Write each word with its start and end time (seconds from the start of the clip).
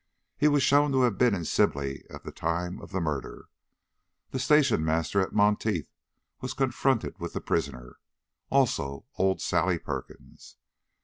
He 0.35 0.47
was 0.47 0.63
shown 0.63 0.91
to 0.93 1.03
have 1.03 1.19
been 1.19 1.35
in 1.35 1.45
Sibley 1.45 2.03
at 2.09 2.23
the 2.23 2.31
time 2.31 2.81
of 2.81 2.91
the 2.91 2.99
murder. 2.99 3.49
The 4.31 4.39
station 4.39 4.83
master 4.83 5.21
at 5.21 5.31
Monteith 5.31 5.91
was 6.39 6.55
confronted 6.55 7.19
with 7.19 7.33
the 7.33 7.39
prisoner, 7.41 7.99
also 8.49 9.05
old 9.19 9.41
Sally 9.41 9.77
Perkins. 9.77 10.57